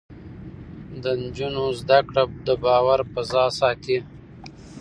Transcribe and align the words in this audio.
د 1.03 1.05
نجونو 1.21 1.63
زده 1.79 1.99
کړه 2.07 2.23
د 2.45 2.47
باور 2.63 2.99
فضا 3.13 3.45
ساتي. 3.59 3.97